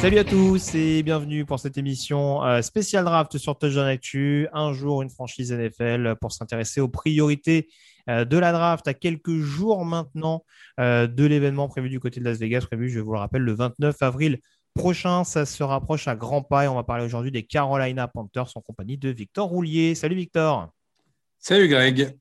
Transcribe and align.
Salut 0.00 0.18
à 0.18 0.24
tous 0.24 0.76
et 0.76 1.02
bienvenue 1.02 1.44
pour 1.44 1.58
cette 1.58 1.76
émission 1.76 2.44
euh, 2.44 2.62
spéciale 2.62 3.04
draft 3.04 3.36
sur 3.36 3.58
Touchdown 3.58 3.88
Actu. 3.88 4.46
Un 4.52 4.72
jour, 4.72 5.02
une 5.02 5.10
franchise 5.10 5.52
NFL 5.52 6.14
pour 6.20 6.30
s'intéresser 6.30 6.80
aux 6.80 6.86
priorités 6.86 7.68
euh, 8.08 8.24
de 8.24 8.38
la 8.38 8.52
draft 8.52 8.86
à 8.86 8.94
quelques 8.94 9.38
jours 9.38 9.84
maintenant 9.84 10.44
euh, 10.78 11.08
de 11.08 11.24
l'événement 11.24 11.66
prévu 11.66 11.88
du 11.88 11.98
côté 11.98 12.20
de 12.20 12.24
Las 12.24 12.38
Vegas, 12.38 12.66
prévu, 12.66 12.88
je 12.88 13.00
vous 13.00 13.12
le 13.12 13.18
rappelle, 13.18 13.42
le 13.42 13.54
29 13.54 14.00
avril 14.02 14.38
prochain. 14.74 15.24
Ça 15.24 15.46
se 15.46 15.64
rapproche 15.64 16.06
à 16.06 16.14
grands 16.14 16.42
pas 16.42 16.66
et 16.66 16.68
on 16.68 16.76
va 16.76 16.84
parler 16.84 17.04
aujourd'hui 17.04 17.32
des 17.32 17.42
Carolina 17.42 18.06
Panthers 18.06 18.52
en 18.54 18.60
compagnie 18.60 18.98
de 18.98 19.08
Victor 19.08 19.48
Roulier. 19.48 19.96
Salut 19.96 20.14
Victor. 20.14 20.68
Salut 21.40 21.66
Greg. 21.66 22.16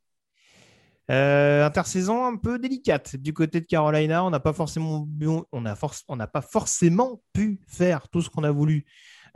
Euh, 1.10 1.66
intersaison 1.66 2.26
un 2.26 2.36
peu 2.36 2.60
délicate 2.60 3.16
du 3.16 3.34
côté 3.34 3.62
de 3.62 3.66
Carolina. 3.66 4.26
On 4.26 4.30
n'a 4.30 4.40
pas 4.40 4.54
forcément, 4.54 5.08
on 5.52 5.62
n'a 5.62 6.28
pas 6.28 6.42
forcément 6.42 7.22
pu 7.34 7.62
faire 7.68 8.10
tout 8.10 8.22
ce 8.22 8.30
qu'on 8.30 8.44
a 8.44 8.52
voulu 8.52 8.86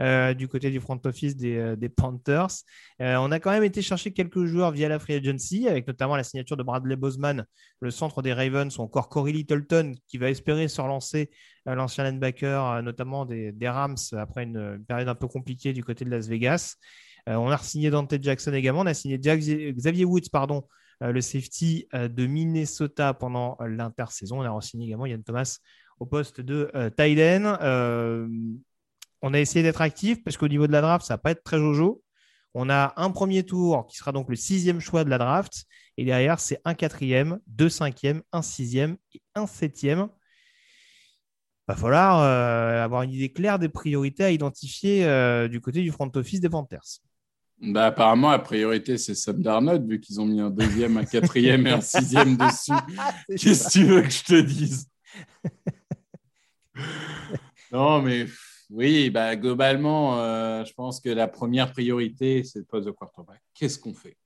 euh, 0.02 0.34
du 0.34 0.48
côté 0.48 0.72
du 0.72 0.80
front 0.80 1.00
office 1.06 1.36
des, 1.36 1.58
euh, 1.58 1.90
Panthers. 1.96 2.64
Euh, 3.02 3.18
on 3.18 3.32
a 3.32 3.40
quand 3.40 3.52
même 3.52 3.64
été 3.64 3.84
chercher 3.84 4.12
quelques 4.12 4.46
joueurs 4.46 4.72
via 4.72 4.90
la 4.90 4.98
free 4.98 5.14
agency, 5.14 5.68
avec 5.68 5.88
notamment 5.88 6.16
la 6.16 6.24
signature 6.24 6.58
de 6.58 6.64
Bradley 6.64 6.96
Boseman, 6.96 7.46
le 7.82 7.92
centre 7.92 8.24
des 8.24 8.34
Ravens, 8.34 8.76
ou 8.78 8.82
encore 8.82 9.10
Corey 9.10 9.32
Littleton, 9.32 9.94
qui 10.08 10.18
va 10.18 10.30
espérer 10.30 10.68
se 10.68 10.82
relancer 10.82 11.30
l'ancien 11.68 12.04
linebacker, 12.04 12.82
notamment 12.82 13.26
des, 13.26 13.54
Rams, 13.64 13.98
après 14.14 14.44
une, 14.44 14.84
période 14.88 15.08
un 15.08 15.16
peu 15.16 15.28
compliquée 15.28 15.74
du 15.74 15.84
côté 15.84 16.04
de 16.04 16.10
Las 16.10 16.28
Vegas. 16.28 16.78
on 17.28 17.50
a 17.50 17.58
signé 17.60 17.92
Dante 17.92 18.16
Jackson 18.20 18.54
également. 18.54 18.82
On 18.82 18.88
a 18.88 18.96
signé 18.96 19.20
Xavier 19.20 20.06
Woods, 20.06 20.30
pardon, 20.32 20.64
le 21.10 21.22
safety 21.22 21.88
euh, 21.94 22.08
de 22.08 22.26
Minnesota 22.28 23.14
pendant 23.14 23.58
euh, 23.60 23.68
l'intersaison. 23.68 24.40
On 24.40 24.44
a 24.44 24.52
re-signé 24.52 24.86
également 24.86 25.06
Yann 25.08 25.24
Thomas 25.24 25.60
au 26.00 26.06
poste 26.06 26.42
de 26.42 26.72
euh, 26.76 28.28
on 29.24 29.34
a 29.34 29.40
essayé 29.40 29.64
d'être 29.64 29.82
actif 29.82 30.24
parce 30.24 30.38
qu'au 30.38 30.48
niveau 30.48 30.68
de 30.68 30.72
la 30.72 30.82
draft, 30.82 31.06
ça 31.06 31.16
va 31.16 31.18
pas 31.20 31.32
être 31.32 31.44
très 31.44 31.58
jojo. 31.58 32.04
On 32.54 32.70
a 32.70 32.94
un 32.98 33.12
premier 33.12 33.44
tour 33.44 33.86
qui 33.88 33.98
sera 33.98 34.12
donc 34.12 34.30
le 34.30 34.36
sixième 34.36 34.80
choix 34.80 35.04
de 35.04 35.10
la 35.10 35.18
draft. 35.18 35.66
Et 35.98 36.06
derrière, 36.06 36.40
c'est 36.40 36.60
un 36.66 36.74
quatrième, 36.74 37.40
deux 37.48 37.70
cinquièmes, 37.70 38.24
un 38.32 38.42
sixième 38.42 38.98
et 39.14 39.22
un 39.36 39.46
septième. 39.46 40.10
Il 41.68 41.74
va 41.74 41.76
falloir 41.76 42.20
avoir 42.84 43.04
une 43.04 43.12
idée 43.12 43.32
claire 43.32 43.60
des 43.60 43.70
priorités 43.70 44.24
à 44.24 44.32
identifier 44.32 45.06
du 45.50 45.62
côté 45.62 45.82
du 45.82 45.92
front 45.92 46.12
office 46.16 46.42
des 46.42 46.50
Panthers. 46.50 47.02
Bah, 47.62 47.88
apparemment, 47.88 48.32
la 48.32 48.40
priorité, 48.40 48.98
c'est 48.98 49.14
Sam 49.14 49.42
Darnold, 49.42 49.88
vu 49.88 50.00
qu'ils 50.00 50.20
ont 50.20 50.26
mis 50.26 50.42
un 50.42 50.50
deuxième, 50.50 50.98
un 50.98 51.06
quatrième 51.06 51.68
et 51.68 51.72
un 51.72 51.82
sixième 51.82 52.36
dessus. 52.36 52.72
Qu'est-ce 53.30 53.68
que 53.68 53.72
tu 53.72 53.84
veux 53.86 54.02
que 54.02 54.10
je 54.10 54.24
te 54.24 54.42
dise? 54.42 54.88
Non, 57.72 58.02
mais 58.02 58.26
oui, 58.72 59.12
bah, 59.12 59.36
globalement, 59.36 60.20
euh, 60.20 60.66
je 60.66 60.74
pense 60.74 61.00
que 61.00 61.10
la 61.10 61.28
première 61.28 61.72
priorité, 61.72 62.44
c'est 62.44 62.60
le 62.60 62.66
poste 62.66 62.88
de 62.88 62.92
quarterback. 62.92 63.42
Qu'est-ce 63.54 63.78
qu'on 63.78 63.94
fait? 63.94 64.18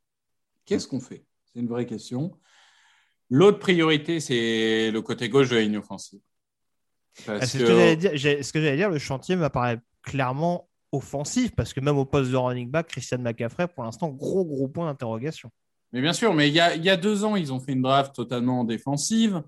Qu'est-ce 0.65 0.87
qu'on 0.87 1.01
fait? 1.01 1.25
C'est 1.45 1.59
une 1.59 1.67
vraie 1.67 1.85
question. 1.85 2.39
L'autre 3.29 3.59
priorité, 3.59 4.19
c'est 4.19 4.91
le 4.91 5.01
côté 5.01 5.27
gauche 5.27 5.49
de 5.49 5.55
la 5.55 5.61
ligne 5.61 5.77
offensive. 5.77 6.21
Ah, 7.27 7.45
ce 7.45 7.57
que 7.57 7.65
j'allais 8.61 8.77
dire, 8.77 8.89
le 8.89 8.99
chantier 8.99 9.35
m'apparaît 9.35 9.79
clairement 10.03 10.69
offensif, 10.95 11.51
parce 11.55 11.73
que 11.73 11.79
même 11.79 11.97
au 11.97 12.05
poste 12.05 12.31
de 12.31 12.37
running 12.37 12.69
back, 12.69 12.87
Christian 12.87 13.19
McCaffrey, 13.19 13.67
pour 13.67 13.83
l'instant, 13.83 14.09
gros, 14.09 14.45
gros 14.45 14.67
point 14.67 14.87
d'interrogation. 14.87 15.49
Mais 15.93 16.01
bien 16.01 16.13
sûr, 16.13 16.33
mais 16.33 16.49
il 16.49 16.53
y, 16.53 16.59
a, 16.59 16.75
il 16.75 16.83
y, 16.83 16.89
a, 16.89 16.97
deux 16.97 17.23
ans, 17.23 17.35
ils 17.35 17.53
ont 17.53 17.59
fait 17.59 17.73
une 17.73 17.81
draft 17.81 18.13
totalement 18.13 18.63
défensive. 18.63 19.41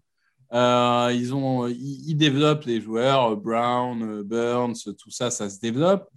Euh, 0.53 1.12
ils, 1.13 1.34
ont, 1.34 1.68
ils, 1.68 2.16
développent 2.16 2.63
les 2.63 2.80
joueurs, 2.80 3.36
Brown, 3.36 4.24
Burns, 4.24 4.75
tout 4.97 5.12
ça, 5.12 5.30
ça 5.30 5.50
se 5.50 5.59
développe. 5.59 6.09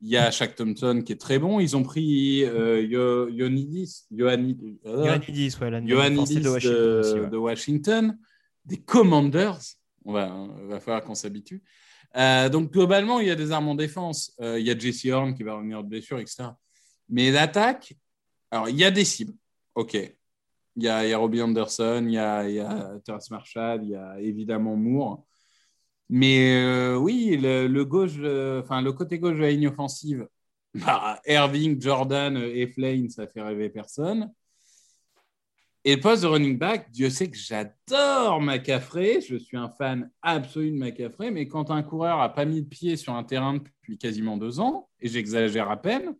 Il 0.00 0.08
y 0.08 0.16
a 0.16 0.30
Shaq 0.30 0.54
Thompson 0.54 1.02
qui 1.04 1.12
est 1.12 1.20
très 1.20 1.38
bon. 1.38 1.60
Ils 1.60 1.76
ont 1.76 1.82
pris 1.82 2.44
euh, 2.44 3.28
Ioannidis, 3.30 4.06
Ioannidis, 4.10 4.78
de, 4.84 6.48
Washington, 6.48 7.30
de, 7.30 7.36
Washington, 7.36 8.18
des 8.64 8.78
Commanders. 8.78 9.60
On 10.04 10.12
va, 10.12 10.32
on 10.32 10.68
va 10.68 10.80
falloir 10.80 11.02
qu'on 11.04 11.14
s'habitue. 11.14 11.62
Euh, 12.16 12.48
donc, 12.48 12.72
globalement, 12.72 13.20
il 13.20 13.28
y 13.28 13.30
a 13.30 13.34
des 13.34 13.52
armes 13.52 13.68
en 13.68 13.74
défense. 13.74 14.34
Euh, 14.40 14.58
il 14.58 14.66
y 14.66 14.70
a 14.70 14.78
Jesse 14.78 15.06
Horn 15.06 15.34
qui 15.34 15.42
va 15.42 15.54
revenir 15.54 15.82
de 15.82 15.88
blessure, 15.88 16.18
etc. 16.18 16.44
Mais 17.08 17.30
l'attaque, 17.30 17.94
alors, 18.50 18.68
il 18.68 18.76
y 18.76 18.84
a 18.84 18.90
des 18.90 19.04
cibles. 19.04 19.34
OK. 19.74 19.94
Il 19.94 20.82
y 20.82 20.88
a, 20.88 21.06
il 21.06 21.14
Robbie 21.14 21.42
Anderson, 21.42 22.04
il 22.06 22.12
y 22.12 22.18
a, 22.18 22.48
il 22.48 23.00
Terrence 23.02 23.30
Marshall, 23.30 23.80
il 23.82 23.90
y 23.90 23.96
a 23.96 24.20
évidemment 24.20 24.76
Moore. 24.76 25.24
Mais 26.08 26.62
euh, 26.62 26.96
oui, 26.96 27.36
le, 27.40 27.82
gauche, 27.84 28.18
enfin, 28.62 28.82
le 28.82 28.92
côté 28.92 29.18
gauche 29.18 29.36
de 29.36 29.42
la 29.42 29.50
ligne 29.50 29.68
offensive, 29.68 30.28
bah, 30.74 31.20
Irving, 31.26 31.80
Jordan 31.80 32.36
et 32.36 32.66
Flane, 32.68 33.08
ça 33.08 33.26
fait 33.26 33.42
rêver 33.42 33.70
personne. 33.70 34.30
Et 35.88 35.94
le 35.94 36.00
poste 36.00 36.24
de 36.24 36.26
running 36.26 36.58
back, 36.58 36.90
Dieu 36.90 37.08
sait 37.10 37.30
que 37.30 37.36
j'adore 37.36 38.40
McCaffrey. 38.40 39.20
Je 39.20 39.36
suis 39.36 39.56
un 39.56 39.68
fan 39.68 40.10
absolu 40.20 40.72
de 40.72 40.76
McCaffrey. 40.76 41.30
Mais 41.30 41.46
quand 41.46 41.70
un 41.70 41.84
coureur 41.84 42.18
n'a 42.18 42.28
pas 42.28 42.44
mis 42.44 42.58
le 42.58 42.66
pied 42.66 42.96
sur 42.96 43.14
un 43.14 43.22
terrain 43.22 43.54
depuis 43.54 43.96
quasiment 43.96 44.36
deux 44.36 44.58
ans, 44.58 44.88
et 44.98 45.06
j'exagère 45.06 45.70
à 45.70 45.76
peine, 45.76 46.16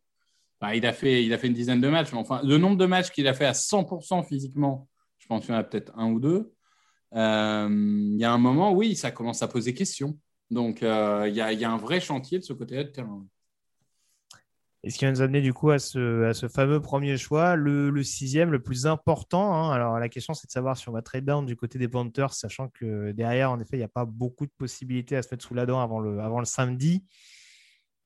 bah, 0.60 0.77
il, 0.77 0.87
a 0.87 0.93
fait, 0.93 1.25
il 1.25 1.32
a 1.32 1.38
fait 1.38 1.49
une 1.49 1.53
dizaine 1.53 1.81
de 1.81 1.88
matchs. 1.88 2.12
Mais 2.12 2.19
enfin, 2.19 2.41
le 2.44 2.59
nombre 2.59 2.77
de 2.77 2.87
matchs 2.87 3.10
qu'il 3.10 3.27
a 3.27 3.34
fait 3.34 3.44
à 3.44 3.54
100% 3.54 4.25
physiquement, 4.25 4.88
je 5.19 5.27
pense 5.27 5.44
qu'il 5.44 5.53
y 5.53 5.56
en 5.56 5.59
a 5.59 5.65
peut-être 5.65 5.93
un 5.97 6.12
ou 6.12 6.21
deux. 6.21 6.53
Euh, 7.16 7.69
il 7.69 8.21
y 8.21 8.25
a 8.25 8.31
un 8.31 8.38
moment, 8.38 8.72
oui, 8.72 8.94
ça 8.94 9.10
commence 9.10 9.43
à 9.43 9.48
poser 9.48 9.75
question. 9.75 10.16
Donc, 10.48 10.84
euh, 10.84 11.25
il 11.27 11.34
y, 11.34 11.41
a, 11.41 11.53
y, 11.53 11.65
a 11.65 11.72
un 11.72 11.77
vrai 11.77 11.98
chantier 11.98 12.38
de 12.38 12.44
ce 12.44 12.53
côté-là 12.53 12.84
de 12.84 12.91
terrain. 12.91 13.27
Et 14.86 14.91
ce 14.91 14.98
qui 14.98 15.04
va 15.04 15.10
nous 15.10 15.21
amener 15.21 15.41
du 15.41 15.53
coup 15.53 15.71
à 15.71 15.80
ce, 15.80 16.47
fameux 16.48 16.80
premier 16.80 17.18
choix, 17.18 17.56
le, 17.56 18.04
sixième, 18.04 18.53
le 18.53 18.62
plus 18.62 18.86
important. 18.86 19.53
Hein. 19.53 19.72
Alors 19.72 19.98
la 19.98 20.09
question, 20.09 20.33
c'est 20.33 20.47
de 20.47 20.53
savoir 20.53 20.77
si 20.77 20.88
on 20.88 20.92
va 20.92 21.03
trade 21.03 21.24
down 21.24 21.44
du 21.44 21.56
côté 21.56 21.77
des 21.77 21.88
Panthers, 21.88 22.33
sachant 22.33 22.68
que 22.68 23.10
derrière, 23.10 23.50
en 23.50 23.59
effet, 23.59 23.71
il 23.72 23.78
n'y 23.78 23.84
a 23.84 23.88
pas 23.88 24.04
beaucoup 24.04 24.47
de 24.47 24.53
possibilités 24.56 25.16
à 25.16 25.22
se 25.22 25.28
mettre 25.33 25.44
sous 25.44 25.54
la 25.54 25.66
dent 25.66 25.80
avant 25.80 25.98
le, 25.98 26.44
samedi. 26.44 27.04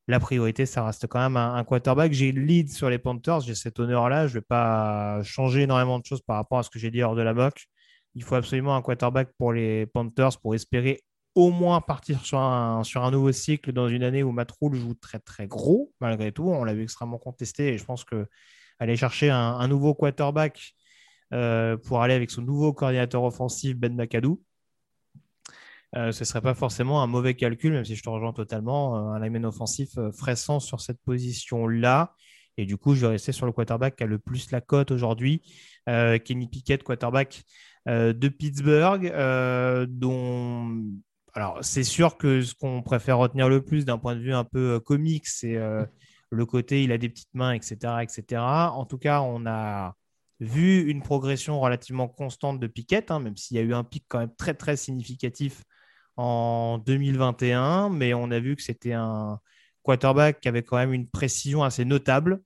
La 0.08 0.20
priorité, 0.20 0.64
ça 0.64 0.82
reste 0.82 1.06
quand 1.06 1.18
même 1.18 1.36
un, 1.36 1.62
quarterback. 1.64 2.14
J'ai 2.14 2.32
le 2.32 2.40
lead 2.40 2.72
sur 2.72 2.88
les 2.88 2.98
Panthers, 2.98 3.40
j'ai 3.40 3.54
cet 3.54 3.78
honneur-là. 3.78 4.26
Je 4.26 4.32
ne 4.32 4.38
vais 4.38 4.46
pas 4.48 5.22
changer 5.22 5.64
énormément 5.64 5.98
de 5.98 6.06
choses 6.06 6.22
par 6.22 6.36
rapport 6.36 6.60
à 6.60 6.62
ce 6.62 6.70
que 6.70 6.78
j'ai 6.78 6.90
dit 6.90 7.02
hors 7.02 7.14
de 7.14 7.20
la 7.20 7.34
moque. 7.34 7.66
Il 8.14 8.22
faut 8.22 8.36
absolument 8.36 8.74
un 8.74 8.80
quarterback 8.80 9.28
pour 9.36 9.52
les 9.52 9.84
Panthers 9.84 10.40
pour 10.40 10.54
espérer 10.54 11.02
au 11.34 11.50
moins 11.50 11.80
partir 11.80 12.24
sur 12.24 12.38
un, 12.38 12.82
sur 12.84 13.04
un 13.04 13.10
nouveau 13.10 13.32
cycle 13.32 13.72
dans 13.72 13.88
une 13.88 14.02
année 14.02 14.22
où 14.22 14.32
Matt 14.32 14.50
Rule 14.60 14.74
joue 14.74 14.94
très 14.94 15.20
très 15.20 15.46
gros, 15.46 15.92
malgré 16.00 16.32
tout. 16.32 16.48
On 16.48 16.64
l'a 16.64 16.74
vu 16.74 16.82
extrêmement 16.82 17.18
contesté 17.18 17.68
et 17.68 17.78
je 17.78 17.84
pense 17.84 18.04
que 18.04 18.26
aller 18.78 18.96
chercher 18.96 19.30
un, 19.30 19.68
nouveau 19.68 19.94
quarterback 19.94 20.74
euh, 21.32 21.76
pour 21.76 22.02
aller 22.02 22.14
avec 22.14 22.30
son 22.30 22.42
nouveau 22.42 22.72
coordinateur 22.72 23.22
offensif, 23.22 23.76
Ben 23.76 23.94
McAdoo, 23.94 24.42
ce 25.94 26.06
ne 26.06 26.12
serait 26.12 26.40
pas 26.40 26.54
forcément 26.54 27.02
un 27.02 27.06
mauvais 27.06 27.34
calcul, 27.34 27.72
même 27.72 27.84
si 27.84 27.94
je 27.94 28.02
te 28.02 28.08
rejoins 28.08 28.32
totalement. 28.32 29.12
un 29.12 29.20
lineman 29.20 29.44
offensif 29.44 29.90
ferait 30.16 30.36
sens 30.36 30.66
sur 30.66 30.80
cette 30.80 31.00
position-là. 31.02 32.14
Et 32.56 32.64
du 32.64 32.76
coup, 32.76 32.94
je 32.94 33.02
vais 33.02 33.12
rester 33.12 33.32
sur 33.32 33.46
le 33.46 33.52
quarterback 33.52 33.96
qui 33.96 34.02
a 34.02 34.06
le 34.06 34.18
plus 34.18 34.50
la 34.50 34.60
cote 34.60 34.90
aujourd'hui. 34.90 35.42
Kenny 35.86 36.48
Pickett, 36.48 36.82
quarterback 36.82 37.42
de 37.86 38.28
Pittsburgh, 38.28 39.12
dont 39.88 40.80
alors, 41.34 41.58
c'est 41.62 41.84
sûr 41.84 42.16
que 42.16 42.42
ce 42.42 42.54
qu'on 42.54 42.82
préfère 42.82 43.18
retenir 43.18 43.48
le 43.48 43.62
plus 43.62 43.84
d'un 43.84 43.98
point 43.98 44.16
de 44.16 44.20
vue 44.20 44.34
un 44.34 44.44
peu 44.44 44.74
euh, 44.74 44.80
comique, 44.80 45.28
c'est 45.28 45.56
euh, 45.56 45.84
le 46.30 46.46
côté 46.46 46.82
il 46.82 46.92
a 46.92 46.98
des 46.98 47.08
petites 47.08 47.34
mains, 47.34 47.52
etc., 47.52 47.76
etc. 48.02 48.42
En 48.42 48.84
tout 48.84 48.98
cas, 48.98 49.20
on 49.20 49.46
a 49.46 49.94
vu 50.40 50.90
une 50.90 51.02
progression 51.02 51.60
relativement 51.60 52.08
constante 52.08 52.58
de 52.58 52.66
Piquet, 52.66 53.12
hein, 53.12 53.20
même 53.20 53.36
s'il 53.36 53.56
y 53.56 53.60
a 53.60 53.62
eu 53.62 53.74
un 53.74 53.84
pic 53.84 54.04
quand 54.08 54.18
même 54.18 54.34
très, 54.36 54.54
très 54.54 54.76
significatif 54.76 55.62
en 56.16 56.78
2021. 56.78 57.90
Mais 57.90 58.14
on 58.14 58.30
a 58.30 58.40
vu 58.40 58.56
que 58.56 58.62
c'était 58.62 58.94
un 58.94 59.38
quarterback 59.82 60.40
qui 60.40 60.48
avait 60.48 60.62
quand 60.62 60.76
même 60.78 60.92
une 60.92 61.08
précision 61.08 61.62
assez 61.62 61.84
notable 61.84 62.42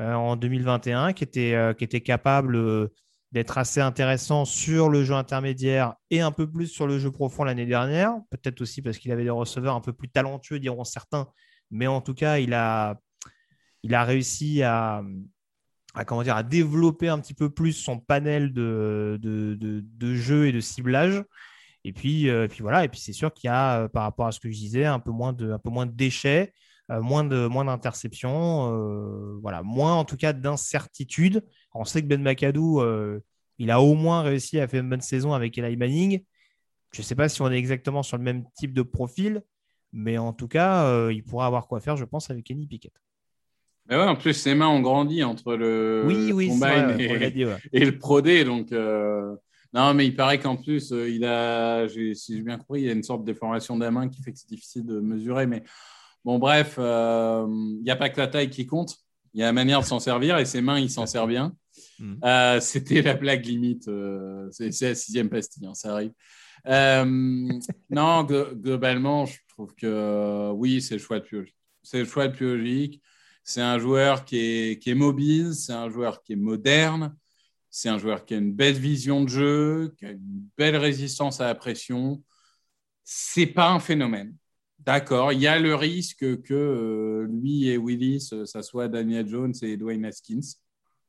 euh, 0.00 0.14
en 0.14 0.36
2021, 0.36 1.12
qui 1.12 1.24
était, 1.24 1.74
qui 1.76 1.84
était 1.84 2.00
capable 2.00 2.88
d'être 3.32 3.56
assez 3.56 3.80
intéressant 3.80 4.44
sur 4.44 4.90
le 4.90 5.04
jeu 5.04 5.14
intermédiaire 5.14 5.94
et 6.10 6.20
un 6.20 6.32
peu 6.32 6.50
plus 6.50 6.66
sur 6.66 6.86
le 6.86 6.98
jeu 6.98 7.10
profond 7.10 7.44
l'année 7.44 7.66
dernière. 7.66 8.14
Peut-être 8.30 8.60
aussi 8.60 8.82
parce 8.82 8.98
qu'il 8.98 9.10
avait 9.10 9.24
des 9.24 9.30
receveurs 9.30 9.74
un 9.74 9.80
peu 9.80 9.94
plus 9.94 10.10
talentueux, 10.10 10.58
diront 10.58 10.84
certains. 10.84 11.28
Mais 11.70 11.86
en 11.86 12.02
tout 12.02 12.12
cas, 12.12 12.38
il 12.38 12.52
a, 12.52 13.00
il 13.82 13.94
a 13.94 14.04
réussi 14.04 14.62
à, 14.62 15.02
comment 16.06 16.22
dire, 16.22 16.36
à 16.36 16.42
développer 16.42 17.08
un 17.08 17.18
petit 17.18 17.32
peu 17.32 17.48
plus 17.48 17.72
son 17.72 17.98
panel 17.98 18.52
de, 18.52 19.18
de, 19.22 19.56
de, 19.58 20.14
jeux 20.14 20.46
et 20.46 20.52
de 20.52 20.60
ciblage. 20.60 21.24
Et 21.84 21.94
puis, 21.94 22.28
euh, 22.28 22.46
puis 22.48 22.60
voilà, 22.60 22.84
et 22.84 22.88
puis 22.88 23.00
c'est 23.00 23.14
sûr 23.14 23.32
qu'il 23.32 23.48
y 23.48 23.50
a, 23.50 23.80
euh, 23.80 23.88
par 23.88 24.04
rapport 24.04 24.26
à 24.26 24.32
ce 24.32 24.40
que 24.40 24.50
je 24.50 24.56
disais, 24.56 24.84
un 24.84 25.00
peu 25.00 25.10
moins 25.10 25.32
de, 25.32 25.52
un 25.52 25.58
peu 25.58 25.70
moins 25.70 25.86
de 25.86 25.92
déchets, 25.92 26.52
euh, 26.90 27.00
moins 27.00 27.24
de 27.24 27.46
moins 27.46 27.64
d'interceptions, 27.64 29.38
voilà, 29.40 29.62
moins 29.62 29.94
en 29.94 30.04
tout 30.04 30.18
cas 30.18 30.34
d'incertitudes. 30.34 31.42
On 31.74 31.84
sait 31.84 32.02
que 32.02 32.06
Ben 32.06 32.22
McAdoo, 32.22 32.80
euh, 32.80 33.20
il 33.58 33.70
a 33.70 33.80
au 33.80 33.94
moins 33.94 34.22
réussi 34.22 34.58
à 34.60 34.68
faire 34.68 34.82
une 34.82 34.90
bonne 34.90 35.00
saison 35.00 35.32
avec 35.32 35.56
Eli 35.56 35.76
Manning. 35.76 36.22
Je 36.92 37.00
ne 37.00 37.04
sais 37.04 37.14
pas 37.14 37.28
si 37.28 37.40
on 37.42 37.50
est 37.50 37.56
exactement 37.56 38.02
sur 38.02 38.18
le 38.18 38.22
même 38.22 38.44
type 38.56 38.74
de 38.74 38.82
profil, 38.82 39.42
mais 39.92 40.18
en 40.18 40.32
tout 40.32 40.48
cas, 40.48 40.84
euh, 40.84 41.12
il 41.12 41.24
pourra 41.24 41.46
avoir 41.46 41.66
quoi 41.66 41.80
faire, 41.80 41.96
je 41.96 42.04
pense, 42.04 42.30
avec 42.30 42.44
Kenny 42.44 42.66
Pickett. 42.66 42.92
Mais 43.88 43.96
ouais, 43.96 44.04
en 44.04 44.14
plus, 44.14 44.34
ses 44.34 44.54
mains 44.54 44.68
ont 44.68 44.80
grandi 44.80 45.24
entre 45.24 45.56
le 45.56 46.04
oui, 46.06 46.32
oui, 46.32 46.48
combine 46.48 47.00
et, 47.00 47.84
le 47.84 47.98
Pro 47.98 48.20
D. 48.20 48.44
Donc, 48.44 48.70
euh, 48.72 49.34
non, 49.72 49.92
mais 49.94 50.06
il 50.06 50.14
paraît 50.14 50.38
qu'en 50.38 50.56
plus, 50.56 50.90
il 50.90 51.24
a, 51.24 51.88
si 51.88 52.36
j'ai 52.36 52.42
bien 52.42 52.58
compris, 52.58 52.82
il 52.82 52.86
y 52.86 52.90
a 52.90 52.92
une 52.92 53.02
sorte 53.02 53.22
de 53.22 53.32
déformation 53.32 53.76
de 53.76 53.82
la 53.82 53.90
main 53.90 54.08
qui 54.08 54.22
fait 54.22 54.32
que 54.32 54.38
c'est 54.38 54.48
difficile 54.48 54.86
de 54.86 55.00
mesurer. 55.00 55.46
Mais 55.46 55.64
bon, 56.24 56.38
bref, 56.38 56.74
il 56.78 57.82
n'y 57.82 57.90
a 57.90 57.96
pas 57.96 58.10
que 58.10 58.20
la 58.20 58.28
taille 58.28 58.50
qui 58.50 58.66
compte. 58.66 58.98
Il 59.34 59.40
y 59.40 59.42
a 59.42 59.46
la 59.46 59.52
manière 59.52 59.80
de 59.80 59.86
s'en 59.86 59.98
servir 59.98 60.38
et 60.38 60.44
ses 60.44 60.60
mains, 60.60 60.78
il 60.78 60.90
s'en 60.90 61.06
sert 61.06 61.26
bien. 61.26 61.54
Mm. 61.98 62.14
Euh, 62.24 62.60
c'était 62.60 63.02
la 63.02 63.14
blague 63.14 63.46
limite. 63.46 63.88
Euh, 63.88 64.48
c'est 64.50 64.68
la 64.80 64.94
sixième 64.94 65.28
pastille, 65.28 65.66
hein, 65.66 65.74
ça 65.74 65.92
arrive. 65.92 66.12
Euh, 66.66 67.04
non, 67.90 68.24
globalement, 68.24 69.26
je 69.26 69.38
trouve 69.48 69.74
que 69.74 70.50
oui, 70.52 70.80
c'est 70.80 70.94
le 70.94 71.00
choix 71.00 71.18
de 71.18 71.24
plus 71.24 71.54
C'est 71.82 72.00
le 72.00 72.04
choix 72.04 72.28
logique. 72.28 73.02
C'est 73.44 73.60
un 73.60 73.78
joueur 73.78 74.24
qui 74.24 74.38
est, 74.38 74.78
qui 74.82 74.90
est 74.90 74.94
mobile, 74.94 75.54
c'est 75.54 75.72
un 75.72 75.90
joueur 75.90 76.22
qui 76.22 76.34
est 76.34 76.36
moderne, 76.36 77.16
c'est 77.70 77.88
un 77.88 77.98
joueur 77.98 78.24
qui 78.24 78.34
a 78.34 78.36
une 78.36 78.52
belle 78.52 78.78
vision 78.78 79.24
de 79.24 79.28
jeu, 79.28 79.94
qui 79.98 80.06
a 80.06 80.10
une 80.12 80.48
belle 80.56 80.76
résistance 80.76 81.40
à 81.40 81.46
la 81.46 81.56
pression. 81.56 82.22
C'est 83.02 83.46
pas 83.46 83.70
un 83.70 83.80
phénomène. 83.80 84.36
D'accord, 84.78 85.32
il 85.32 85.40
y 85.40 85.48
a 85.48 85.58
le 85.58 85.74
risque 85.74 86.42
que 86.42 87.28
lui 87.30 87.68
et 87.68 87.78
Willis, 87.78 88.30
ça 88.46 88.62
soit 88.62 88.88
Daniel 88.88 89.28
Jones 89.28 89.54
et 89.62 89.76
Dwayne 89.76 90.04
Haskins. 90.04 90.40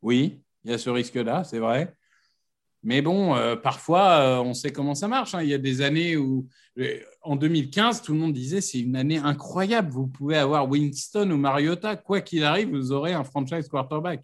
Oui, 0.01 0.44
il 0.63 0.71
y 0.71 0.74
a 0.74 0.77
ce 0.77 0.89
risque-là, 0.89 1.44
c'est 1.44 1.60
vrai. 1.60 1.95
Mais 2.83 3.01
bon, 3.01 3.36
euh, 3.36 3.56
parfois, 3.56 4.39
euh, 4.39 4.44
on 4.44 4.54
sait 4.54 4.71
comment 4.71 4.94
ça 4.95 5.07
marche. 5.07 5.33
Hein. 5.33 5.42
Il 5.44 5.50
y 5.50 5.54
a 5.54 5.57
des 5.57 5.81
années 5.81 6.18
où, 6.18 6.48
euh, 6.80 7.00
en 7.21 7.36
2015, 7.38 8.01
tout 8.01 8.13
le 8.13 8.19
monde 8.19 8.33
disait 8.33 8.60
c'est 8.62 8.80
une 8.80 8.98
année 8.98 9.18
incroyable. 9.18 9.89
Vous 9.92 10.07
pouvez 10.07 10.38
avoir 10.38 10.68
Winston 10.69 11.31
ou 11.31 11.38
Mariota. 11.38 11.95
Quoi 11.95 12.21
qu'il 12.21 12.44
arrive, 12.44 12.69
vous 12.69 12.92
aurez 12.92 13.13
un 13.13 13.24
franchise 13.24 13.69
quarterback. 13.69 14.24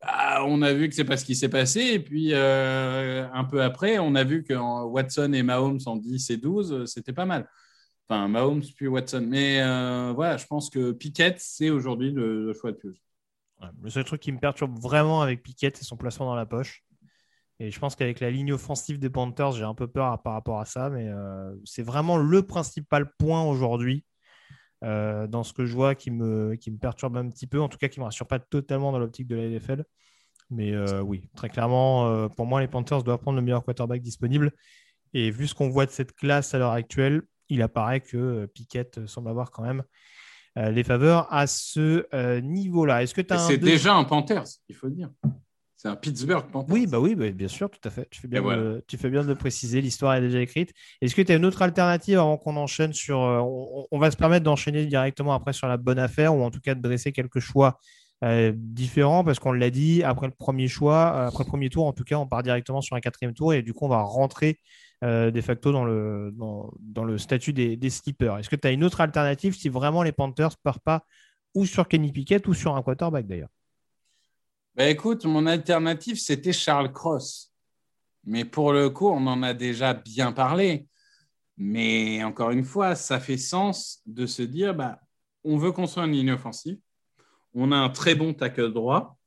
Bah, 0.00 0.44
on 0.46 0.62
a 0.62 0.72
vu 0.72 0.88
que 0.88 0.94
c'est 0.94 1.04
pas 1.04 1.16
ce 1.16 1.24
qui 1.24 1.36
s'est 1.36 1.48
passé. 1.48 1.80
Et 1.80 2.00
puis, 2.00 2.34
un 2.34 3.44
peu 3.50 3.62
après, 3.62 3.98
on 3.98 4.14
a 4.16 4.24
vu 4.24 4.42
que 4.42 4.54
Watson 4.54 5.32
et 5.32 5.42
Mahomes 5.44 5.80
en 5.86 5.96
10 5.96 6.30
et 6.30 6.36
12, 6.36 6.86
c'était 6.86 7.12
pas 7.12 7.26
mal. 7.26 7.48
Enfin, 8.08 8.28
Mahomes 8.28 8.64
puis 8.76 8.88
Watson. 8.88 9.24
Mais 9.28 9.62
voilà, 10.14 10.36
je 10.36 10.46
pense 10.46 10.70
que 10.70 10.92
Pickett, 10.92 11.38
c'est 11.38 11.70
aujourd'hui 11.70 12.10
le, 12.10 12.52
choix 12.54 12.72
de 12.72 12.76
plus. 12.78 13.02
Le 13.82 13.90
seul 13.90 14.04
truc 14.04 14.20
qui 14.20 14.32
me 14.32 14.38
perturbe 14.38 14.78
vraiment 14.78 15.22
avec 15.22 15.42
Piquet, 15.42 15.72
c'est 15.74 15.84
son 15.84 15.96
placement 15.96 16.26
dans 16.26 16.34
la 16.34 16.46
poche. 16.46 16.84
Et 17.60 17.70
je 17.70 17.78
pense 17.78 17.94
qu'avec 17.94 18.20
la 18.20 18.30
ligne 18.30 18.52
offensive 18.52 18.98
des 18.98 19.10
Panthers, 19.10 19.52
j'ai 19.52 19.64
un 19.64 19.74
peu 19.74 19.86
peur 19.86 20.20
par 20.22 20.32
rapport 20.32 20.58
à 20.58 20.64
ça, 20.64 20.90
mais 20.90 21.08
euh, 21.08 21.54
c'est 21.64 21.82
vraiment 21.82 22.16
le 22.16 22.42
principal 22.42 23.12
point 23.18 23.44
aujourd'hui 23.44 24.04
euh, 24.82 25.28
dans 25.28 25.44
ce 25.44 25.52
que 25.52 25.64
je 25.64 25.72
vois 25.72 25.94
qui 25.94 26.10
me, 26.10 26.56
qui 26.56 26.72
me 26.72 26.78
perturbe 26.78 27.16
un 27.16 27.28
petit 27.28 27.46
peu, 27.46 27.60
en 27.60 27.68
tout 27.68 27.78
cas 27.78 27.88
qui 27.88 28.00
ne 28.00 28.02
me 28.02 28.06
rassure 28.06 28.26
pas 28.26 28.40
totalement 28.40 28.90
dans 28.90 28.98
l'optique 28.98 29.28
de 29.28 29.36
la 29.36 29.48
NFL. 29.48 29.84
Mais 30.50 30.72
euh, 30.72 31.00
oui, 31.00 31.30
très 31.36 31.48
clairement, 31.48 32.28
pour 32.30 32.46
moi, 32.46 32.60
les 32.60 32.68
Panthers 32.68 33.04
doivent 33.04 33.20
prendre 33.20 33.36
le 33.36 33.42
meilleur 33.42 33.64
quarterback 33.64 34.02
disponible. 34.02 34.52
Et 35.14 35.30
vu 35.30 35.46
ce 35.46 35.54
qu'on 35.54 35.70
voit 35.70 35.86
de 35.86 35.92
cette 35.92 36.14
classe 36.14 36.54
à 36.54 36.58
l'heure 36.58 36.72
actuelle, 36.72 37.22
il 37.48 37.62
apparaît 37.62 38.00
que 38.00 38.46
Piquet 38.46 38.90
semble 39.06 39.30
avoir 39.30 39.50
quand 39.50 39.62
même 39.62 39.84
les 40.56 40.84
faveurs 40.84 41.32
à 41.32 41.46
ce 41.46 42.06
euh, 42.14 42.40
niveau-là. 42.40 43.02
Est-ce 43.02 43.14
que 43.14 43.20
tu 43.20 43.34
C'est 43.38 43.58
déjà 43.58 43.94
un 43.94 44.04
Panthers, 44.04 44.44
il 44.68 44.74
faut 44.74 44.88
dire. 44.88 45.10
C'est 45.76 45.88
un 45.88 45.96
Pittsburgh 45.96 46.44
Panthers. 46.52 46.72
Oui, 46.72 46.86
bah 46.86 47.00
oui, 47.00 47.16
bah, 47.16 47.28
bien 47.30 47.48
sûr, 47.48 47.68
tout 47.68 47.80
à 47.82 47.90
fait. 47.90 48.06
Tu 48.10 48.20
fais 48.20 48.28
bien, 48.28 48.40
de, 48.40 48.84
tu 48.86 48.96
fais 48.96 49.10
bien 49.10 49.22
de 49.22 49.26
le 49.26 49.34
préciser. 49.34 49.80
L'histoire 49.80 50.14
est 50.14 50.20
déjà 50.20 50.40
écrite. 50.40 50.72
Est-ce 51.00 51.14
que 51.14 51.22
tu 51.22 51.32
as 51.32 51.34
une 51.34 51.44
autre 51.44 51.60
alternative 51.60 52.18
avant 52.18 52.36
qu'on 52.36 52.56
enchaîne 52.56 52.92
sur. 52.92 53.20
Euh, 53.20 53.40
on, 53.90 53.98
va 53.98 54.12
se 54.12 54.16
permettre 54.16 54.44
d'enchaîner 54.44 54.86
directement 54.86 55.34
après 55.34 55.52
sur 55.52 55.66
la 55.66 55.78
bonne 55.78 55.98
affaire 55.98 56.36
ou 56.36 56.42
en 56.44 56.52
tout 56.52 56.60
cas 56.60 56.76
de 56.76 56.80
dresser 56.80 57.10
quelques 57.10 57.40
choix 57.40 57.80
différents 58.54 59.24
parce 59.24 59.38
qu'on 59.40 59.52
l'a 59.52 59.70
dit, 59.70 60.02
après 60.04 60.26
le 60.26 60.32
premier 60.32 60.68
choix, 60.68 61.26
après 61.26 61.44
le 61.44 61.48
premier 61.48 61.70
tour, 61.70 61.86
en 61.86 61.92
tout 61.92 62.04
cas, 62.04 62.16
on 62.16 62.26
part 62.26 62.42
directement 62.42 62.80
sur 62.80 62.94
un 62.94 63.00
quatrième 63.00 63.34
tour 63.34 63.52
et 63.52 63.62
du 63.62 63.72
coup, 63.72 63.84
on 63.86 63.88
va 63.88 64.02
rentrer 64.02 64.58
euh, 65.02 65.32
de 65.32 65.40
facto 65.40 65.72
dans 65.72 65.84
le, 65.84 66.32
dans, 66.32 67.04
le 67.04 67.18
statut 67.18 67.52
des, 67.52 67.76
des 67.76 67.90
sleepers. 67.90 68.38
Est-ce 68.38 68.48
que 68.48 68.54
tu 68.54 68.68
as 68.68 68.70
une 68.70 68.84
autre 68.84 69.00
alternative 69.00 69.52
si 69.56 69.68
vraiment 69.68 70.04
les 70.04 70.12
Panthers 70.12 70.50
ne 70.50 70.62
partent 70.62 70.84
pas 70.84 71.04
ou 71.54 71.66
sur 71.66 71.88
Kenny 71.88 72.12
Pickett 72.12 72.46
ou 72.46 72.54
sur 72.54 72.76
un 72.76 72.82
quarterback 72.82 73.26
d'ailleurs? 73.26 73.48
Bah 74.76 74.88
écoute, 74.88 75.24
mon 75.24 75.46
alternative, 75.46 76.20
c'était 76.20 76.52
Charles 76.52 76.92
Cross. 76.92 77.52
Mais 78.24 78.44
pour 78.44 78.72
le 78.72 78.90
coup, 78.90 79.08
on 79.08 79.26
en 79.26 79.42
a 79.42 79.54
déjà 79.54 79.92
bien 79.92 80.30
parlé. 80.30 80.86
Mais 81.56 82.22
encore 82.22 82.50
une 82.50 82.64
fois, 82.64 82.94
ça 82.94 83.18
fait 83.18 83.36
sens 83.36 84.02
de 84.06 84.24
se 84.26 84.42
dire, 84.42 84.72
bah, 84.72 85.00
on 85.42 85.56
veut 85.56 85.72
construire 85.72 86.06
une 86.06 86.12
ligne 86.12 86.30
offensive. 86.30 86.78
On 87.54 87.72
a 87.72 87.76
un 87.76 87.90
très 87.90 88.14
bon 88.14 88.34
tackle 88.34 88.72
droit. 88.72 89.18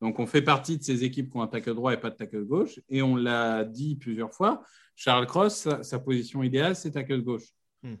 Donc, 0.00 0.18
on 0.18 0.26
fait 0.26 0.42
partie 0.42 0.76
de 0.76 0.82
ces 0.82 1.04
équipes 1.04 1.30
qui 1.30 1.36
ont 1.36 1.42
un 1.42 1.46
tackle 1.46 1.74
droit 1.74 1.92
et 1.94 1.96
pas 1.96 2.10
de 2.10 2.16
tackle 2.16 2.44
gauche. 2.44 2.80
Et 2.88 3.00
on 3.00 3.16
l'a 3.16 3.64
dit 3.64 3.96
plusieurs 3.96 4.32
fois, 4.34 4.62
Charles 4.96 5.26
Cross, 5.26 5.68
sa, 5.82 5.98
position 5.98 6.42
idéale, 6.42 6.76
c'est 6.76 6.90
tackle 6.90 7.22
gauche. 7.22 7.48
Hmm. 7.82 7.94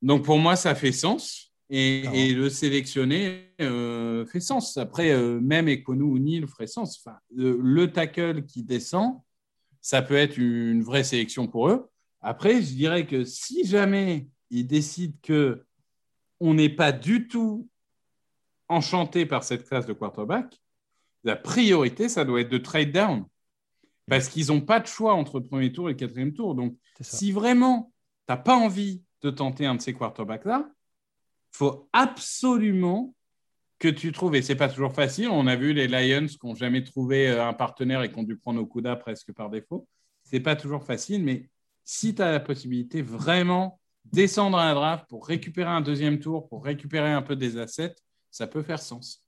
Donc 0.00 0.24
pour 0.24 0.38
moi, 0.38 0.56
ça 0.56 0.74
fait 0.74 0.92
sens. 0.92 1.52
Et, 1.74 2.34
le 2.34 2.50
sélectionner 2.50 3.54
euh, 3.62 4.26
fait 4.26 4.40
sens. 4.40 4.76
Après, 4.76 5.10
euh, 5.12 5.40
même 5.40 5.68
Ekonu 5.68 6.02
ou 6.02 6.18
Neil 6.18 6.46
ferait 6.46 6.66
sens. 6.66 7.02
Enfin, 7.02 7.16
le, 7.34 7.86
tackle 7.86 8.44
qui 8.44 8.62
descend, 8.62 9.22
ça 9.80 10.02
peut 10.02 10.16
être 10.16 10.36
une 10.36 10.82
vraie 10.82 11.04
sélection 11.04 11.46
pour 11.46 11.68
eux. 11.70 11.88
Après, 12.20 12.60
je 12.60 12.74
dirais 12.74 13.06
que 13.06 13.24
si 13.24 13.66
jamais 13.66 14.28
ils 14.50 14.66
décident 14.66 15.16
que 15.22 15.64
on 16.40 16.54
n'est 16.54 16.68
pas 16.68 16.92
du 16.92 17.26
tout 17.26 17.68
enchanté 18.72 19.26
par 19.26 19.44
cette 19.44 19.68
classe 19.68 19.86
de 19.86 19.92
quarterback, 19.92 20.60
la 21.24 21.36
priorité, 21.36 22.08
ça 22.08 22.24
doit 22.24 22.40
être 22.40 22.48
de 22.48 22.58
trade 22.58 22.90
down 22.90 23.24
parce 24.08 24.28
qu'ils 24.28 24.48
n'ont 24.48 24.60
pas 24.60 24.80
de 24.80 24.86
choix 24.86 25.14
entre 25.14 25.38
le 25.38 25.46
premier 25.46 25.72
tour 25.72 25.88
et 25.88 25.92
le 25.92 25.98
quatrième 25.98 26.32
tour. 26.32 26.54
Donc, 26.54 26.76
si 27.00 27.32
vraiment 27.32 27.92
tu 28.26 28.32
n'as 28.32 28.36
pas 28.36 28.56
envie 28.56 29.02
de 29.22 29.30
tenter 29.30 29.66
un 29.66 29.76
de 29.76 29.80
ces 29.80 29.94
quarterbacks-là, 29.94 30.68
il 30.68 31.56
faut 31.56 31.88
absolument 31.92 33.14
que 33.78 33.88
tu 33.88 34.12
trouves, 34.12 34.36
et 34.36 34.42
ce 34.42 34.52
n'est 34.52 34.58
pas 34.58 34.68
toujours 34.68 34.92
facile, 34.92 35.28
on 35.28 35.46
a 35.46 35.56
vu 35.56 35.72
les 35.72 35.88
Lions 35.88 36.26
qui 36.26 36.38
n'ont 36.44 36.54
jamais 36.54 36.84
trouvé 36.84 37.28
euh, 37.28 37.44
un 37.44 37.52
partenaire 37.52 38.02
et 38.02 38.12
qui 38.12 38.18
ont 38.18 38.22
dû 38.22 38.36
prendre 38.36 38.60
au 38.60 38.96
presque 38.96 39.32
par 39.32 39.50
défaut. 39.50 39.88
Ce 40.24 40.36
n'est 40.36 40.42
pas 40.42 40.54
toujours 40.54 40.84
facile, 40.84 41.24
mais 41.24 41.48
si 41.84 42.14
tu 42.14 42.22
as 42.22 42.30
la 42.30 42.40
possibilité 42.40 43.02
vraiment 43.02 43.80
descendre 44.04 44.58
à 44.58 44.70
un 44.70 44.74
draft 44.74 45.06
pour 45.08 45.26
récupérer 45.26 45.70
un 45.70 45.80
deuxième 45.80 46.20
tour, 46.20 46.48
pour 46.48 46.64
récupérer 46.64 47.10
un 47.10 47.22
peu 47.22 47.34
des 47.34 47.56
assets, 47.58 47.96
ça 48.32 48.48
peut 48.48 48.62
faire 48.62 48.80
sens. 48.80 49.24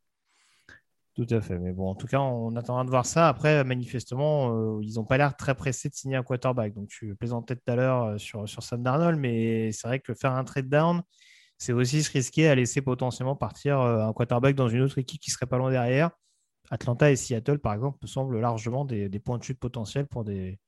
Tout 1.14 1.26
à 1.30 1.40
fait. 1.40 1.58
Mais 1.60 1.72
bon, 1.72 1.90
en 1.90 1.94
tout 1.94 2.08
cas, 2.08 2.18
on 2.18 2.56
attendra 2.56 2.82
de 2.82 2.90
voir 2.90 3.06
ça. 3.06 3.28
Après, 3.28 3.62
manifestement, 3.62 4.80
ils 4.80 4.94
n'ont 4.94 5.04
pas 5.04 5.16
l'air 5.16 5.36
très 5.36 5.54
pressés 5.54 5.88
de 5.88 5.94
signer 5.94 6.16
un 6.16 6.24
quarterback. 6.24 6.74
Donc, 6.74 6.88
tu 6.88 7.14
plaisantais 7.14 7.54
tout 7.54 7.70
à 7.70 7.76
l'heure 7.76 8.18
sur, 8.18 8.48
sur 8.48 8.64
Sam 8.64 8.82
Darnold, 8.82 9.20
mais 9.20 9.70
c'est 9.70 9.86
vrai 9.86 10.00
que 10.00 10.12
faire 10.12 10.32
un 10.32 10.42
trade 10.42 10.68
down, 10.68 11.02
c'est 11.56 11.72
aussi 11.72 12.02
se 12.02 12.10
risquer 12.10 12.48
à 12.48 12.56
laisser 12.56 12.82
potentiellement 12.82 13.36
partir 13.36 13.78
un 13.78 14.12
quarterback 14.12 14.56
dans 14.56 14.68
une 14.68 14.80
autre 14.80 14.98
équipe 14.98 15.20
qui 15.20 15.30
serait 15.30 15.46
pas 15.46 15.58
loin 15.58 15.70
derrière. 15.70 16.10
Atlanta 16.70 17.12
et 17.12 17.16
Seattle, 17.16 17.60
par 17.60 17.74
exemple, 17.74 17.98
me 18.02 18.08
semblent 18.08 18.40
largement 18.40 18.84
des, 18.84 19.08
des 19.08 19.20
points 19.20 19.38
de 19.38 19.44
chute 19.44 19.60
potentiels 19.60 20.08
pour 20.08 20.24
des, 20.24 20.58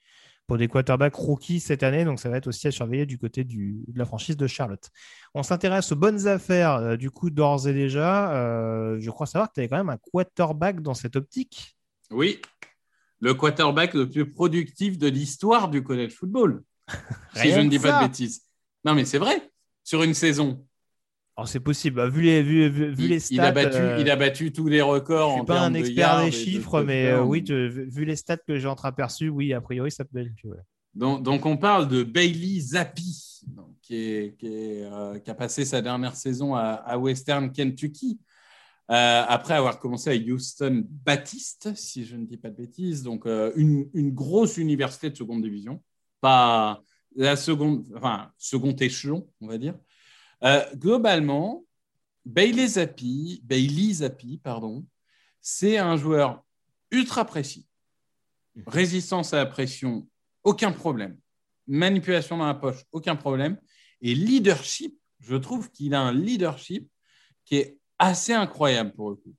pour 0.46 0.58
des 0.58 0.68
quarterbacks 0.68 1.14
rookies 1.14 1.60
cette 1.60 1.82
année. 1.82 2.04
Donc, 2.04 2.20
ça 2.20 2.28
va 2.28 2.36
être 2.36 2.46
aussi 2.46 2.68
à 2.68 2.70
surveiller 2.70 3.06
du 3.06 3.18
côté 3.18 3.44
de 3.44 3.82
la 3.94 4.04
franchise 4.04 4.36
de 4.36 4.46
Charlotte. 4.46 4.90
On 5.34 5.42
s'intéresse 5.42 5.90
aux 5.92 5.96
bonnes 5.96 6.26
affaires, 6.26 6.74
euh, 6.74 6.96
du 6.96 7.10
coup, 7.10 7.30
d'ores 7.30 7.68
et 7.68 7.72
déjà. 7.72 8.32
Euh, 8.34 8.98
je 9.00 9.10
crois 9.10 9.26
savoir 9.26 9.48
que 9.48 9.54
tu 9.54 9.60
avais 9.60 9.68
quand 9.68 9.76
même 9.76 9.90
un 9.90 9.98
quarterback 9.98 10.80
dans 10.80 10.94
cette 10.94 11.16
optique. 11.16 11.76
Oui, 12.10 12.40
le 13.20 13.34
quarterback 13.34 13.94
le 13.94 14.08
plus 14.08 14.30
productif 14.30 14.98
de 14.98 15.08
l'histoire 15.08 15.68
du 15.68 15.82
college 15.82 16.12
football. 16.12 16.62
si 17.34 17.50
je 17.50 17.60
ne 17.60 17.68
dis 17.68 17.78
pas 17.78 18.00
de 18.00 18.06
bêtises. 18.06 18.42
Non, 18.84 18.94
mais 18.94 19.04
c'est 19.04 19.18
vrai. 19.18 19.50
Sur 19.82 20.02
une 20.02 20.14
saison, 20.14 20.64
alors 21.36 21.48
c'est 21.48 21.60
possible, 21.60 21.96
bah, 21.96 22.08
vu 22.08 22.22
les, 22.22 22.42
vu, 22.42 22.70
vu, 22.70 23.08
les 23.08 23.20
stats. 23.20 23.34
Il 23.34 23.40
a, 23.40 23.52
battu, 23.52 23.76
euh, 23.76 23.98
il 24.00 24.10
a 24.10 24.16
battu 24.16 24.52
tous 24.52 24.68
les 24.68 24.80
records. 24.80 25.28
Je 25.28 25.34
ne 25.34 25.38
suis 25.40 25.46
pas 25.46 25.60
un 25.60 25.74
expert 25.74 26.24
des 26.24 26.32
chiffres, 26.32 26.82
mais 26.82 27.08
euh, 27.08 27.22
oui, 27.22 27.44
vu 27.46 28.06
les 28.06 28.16
stats 28.16 28.38
que 28.38 28.58
j'ai 28.58 28.68
entreaperçus, 28.68 29.28
oui, 29.28 29.52
a 29.52 29.60
priori, 29.60 29.90
ça 29.90 30.06
peut 30.06 30.18
être. 30.18 30.30
Donc, 30.94 31.22
donc, 31.22 31.44
on 31.44 31.58
parle 31.58 31.88
de 31.88 32.02
Bailey 32.02 32.58
Zappi, 32.60 33.42
qui, 33.82 33.96
est, 33.96 34.36
qui, 34.38 34.46
est, 34.46 34.84
euh, 34.84 35.18
qui, 35.18 35.30
a 35.30 35.34
passé 35.34 35.66
sa 35.66 35.82
dernière 35.82 36.16
saison 36.16 36.54
à, 36.54 36.96
Western 36.96 37.52
Kentucky. 37.52 38.18
après 38.88 39.52
avoir 39.52 39.78
commencé 39.78 40.08
à 40.08 40.14
Houston 40.14 40.86
Baptiste, 41.04 41.74
si 41.74 42.06
je 42.06 42.16
ne 42.16 42.24
dis 42.24 42.38
pas 42.38 42.48
de 42.48 42.56
bêtises, 42.56 43.02
donc 43.02 43.26
une, 43.26 43.90
une, 43.92 44.14
grosse 44.14 44.56
université 44.56 45.10
de 45.10 45.16
seconde 45.16 45.42
division, 45.42 45.82
pas 46.22 46.80
la 47.14 47.36
seconde, 47.36 47.84
enfin 47.94 48.30
second 48.38 48.74
échelon, 48.76 49.28
on 49.42 49.48
va 49.48 49.58
dire. 49.58 49.74
Euh, 50.44 50.64
globalement, 50.74 51.64
Bailey 52.24 52.66
Zappi, 52.66 53.40
Bailey 53.44 53.94
Zappi, 53.94 54.38
pardon, 54.42 54.84
c'est 55.40 55.78
un 55.78 55.96
joueur 55.96 56.44
ultra 56.90 57.24
précis. 57.24 57.66
Résistance 58.66 59.32
à 59.32 59.38
la 59.38 59.46
pression, 59.46 60.08
aucun 60.42 60.72
problème. 60.72 61.18
Manipulation 61.66 62.36
dans 62.38 62.46
la 62.46 62.54
poche, 62.54 62.84
aucun 62.92 63.16
problème. 63.16 63.58
Et 64.00 64.14
leadership, 64.14 64.98
je 65.20 65.36
trouve 65.36 65.70
qu'il 65.70 65.94
a 65.94 66.00
un 66.00 66.12
leadership 66.12 66.88
qui 67.44 67.56
est 67.56 67.78
assez 67.98 68.32
incroyable 68.32 68.92
pour 68.92 69.10
le 69.10 69.16
coup. 69.16 69.34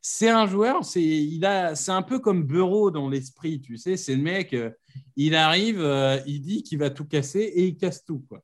C'est 0.00 0.28
un 0.28 0.46
joueur, 0.46 0.84
c'est 0.84 1.02
il 1.02 1.44
a, 1.44 1.76
c'est 1.76 1.92
un 1.92 2.02
peu 2.02 2.18
comme 2.18 2.44
Bureau 2.44 2.90
dans 2.90 3.08
l'esprit, 3.08 3.60
tu 3.60 3.76
sais. 3.76 3.96
C'est 3.96 4.16
le 4.16 4.22
mec, 4.22 4.52
euh, 4.52 4.70
il 5.14 5.36
arrive, 5.36 5.80
euh, 5.80 6.18
il 6.26 6.40
dit 6.40 6.62
qu'il 6.64 6.78
va 6.78 6.90
tout 6.90 7.04
casser 7.04 7.40
et 7.40 7.68
il 7.68 7.76
casse 7.76 8.04
tout, 8.04 8.24
quoi. 8.28 8.42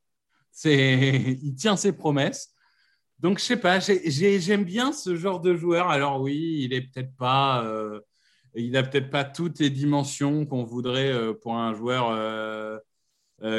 Il 0.65 1.55
tient 1.55 1.77
ses 1.77 1.93
promesses. 1.93 2.55
Donc, 3.21 3.39
je 3.39 3.45
sais 3.45 3.57
pas, 3.57 3.81
j'aime 3.81 4.65
bien 4.65 4.93
ce 4.93 5.17
genre 5.17 5.41
de 5.41 5.57
joueur. 5.57 5.89
Alors 5.89 6.21
oui, 6.21 6.61
il 6.63 6.73
est 6.73 6.83
peut-être 6.83 7.17
pas, 7.17 7.65
euh, 7.65 8.01
il 8.55 8.77
a 8.77 8.83
peut-être 8.85 9.11
pas 9.11 9.25
toutes 9.25 9.59
les 9.59 9.71
dimensions 9.71 10.47
qu'on 10.47 10.65
voudrait 10.65 11.13
euh, 11.13 11.35
pour 11.35 11.57
un 11.57 11.75
joueur 11.75 12.11
euh, 12.11 12.79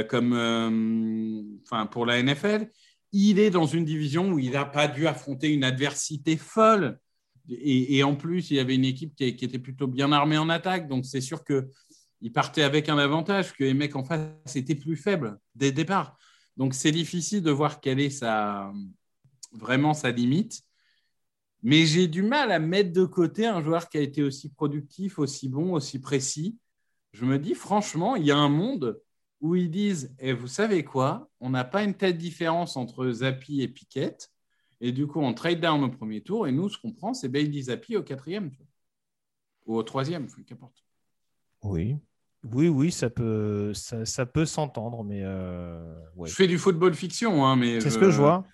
comme, 0.05 1.59
enfin, 1.63 1.87
pour 1.87 2.05
la 2.05 2.21
NFL. 2.23 2.69
Il 3.11 3.39
est 3.39 3.49
dans 3.49 3.65
une 3.65 3.85
division 3.85 4.31
où 4.31 4.39
il 4.39 4.51
n'a 4.51 4.65
pas 4.65 4.87
dû 4.87 5.07
affronter 5.07 5.51
une 5.53 5.63
adversité 5.63 6.37
folle. 6.37 6.99
Et, 7.49 8.03
en 8.03 8.15
plus, 8.15 8.51
il 8.51 8.57
y 8.57 8.59
avait 8.59 8.75
une 8.75 8.85
équipe 8.85 9.15
qui, 9.15 9.25
était 9.25 9.57
plutôt 9.57 9.87
bien 9.87 10.11
armée 10.11 10.37
en 10.37 10.49
attaque. 10.49 10.87
Donc, 10.87 11.05
c'est 11.05 11.21
sûr 11.21 11.43
que 11.43 11.69
il 12.21 12.31
partait 12.31 12.63
avec 12.63 12.89
un 12.89 12.97
avantage 12.97 13.53
que 13.53 13.63
les 13.63 13.73
mecs 13.73 13.95
en 13.95 14.03
face 14.03 14.55
étaient 14.55 14.75
plus 14.75 14.97
faibles 14.97 15.39
dès 15.55 15.67
le 15.67 15.71
départ. 15.71 16.17
Donc, 16.59 16.73
c'est 16.75 16.91
difficile 16.91 17.41
de 17.41 17.51
voir 17.51 17.79
quelle 17.79 18.01
est 18.01 18.09
sa, 18.09 18.71
vraiment 19.53 19.93
sa 19.93 20.11
limite. 20.11 20.61
Mais 21.63 21.85
j'ai 21.85 22.07
du 22.07 22.21
mal 22.21 22.51
à 22.51 22.59
mettre 22.59 22.91
de 22.91 23.05
côté 23.05 23.45
un 23.45 23.61
joueur 23.61 23.89
qui 23.89 23.97
a 23.97 24.01
été 24.01 24.21
aussi 24.21 24.49
productif, 24.49 25.19
aussi 25.19 25.47
bon, 25.47 25.73
aussi 25.73 25.99
précis. 25.99 26.59
Je 27.13 27.25
me 27.25 27.39
dis, 27.39 27.55
franchement, 27.55 28.17
il 28.17 28.25
y 28.25 28.31
a 28.31 28.37
un 28.37 28.49
monde 28.49 29.01
où 29.39 29.55
ils 29.55 29.71
disent 29.71 30.13
et 30.19 30.29
eh, 30.29 30.33
Vous 30.33 30.47
savez 30.47 30.83
quoi? 30.83 31.29
On 31.39 31.49
n'a 31.49 31.63
pas 31.63 31.83
une 31.83 31.95
telle 31.95 32.17
différence 32.17 32.75
entre 32.75 33.09
Zappi 33.09 33.61
et 33.61 33.69
Piquet. 33.69 34.17
Et 34.81 34.91
du 34.91 35.07
coup, 35.07 35.21
on 35.21 35.33
trade 35.33 35.61
down 35.61 35.81
au 35.83 35.89
premier 35.89 36.21
tour. 36.21 36.45
Et 36.45 36.51
nous, 36.51 36.67
ce 36.67 36.77
qu'on 36.77 36.91
prend, 36.91 37.13
c'est 37.13 37.29
Bailey 37.29 37.61
Zappi 37.63 37.95
au 37.95 38.03
quatrième. 38.03 38.51
Ou 39.65 39.77
au 39.77 39.83
troisième, 39.83 40.27
qu'importe. 40.45 40.83
Oui. 41.63 41.97
Oui, 42.43 42.69
oui, 42.69 42.91
ça 42.91 43.09
peut, 43.09 43.73
ça, 43.73 44.25
peut 44.25 44.45
s'entendre, 44.45 45.03
mais 45.03 45.23
euh, 45.23 45.77
je 46.23 46.33
fais 46.33 46.47
du 46.47 46.57
football 46.57 46.93
fiction, 46.93 47.45
hein, 47.45 47.57
mais 47.57 47.81
c'est 47.81 47.89
ce 47.89 47.99
que 47.99 48.11
je 48.11 48.17
vois. 48.17 48.45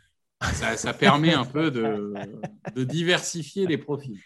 Ça, 0.42 0.94
permet 0.94 1.34
un 1.34 1.46
peu 1.46 1.70
de, 2.76 2.84
diversifier 2.84 3.68
les 3.68 3.78
profils. 3.78 4.20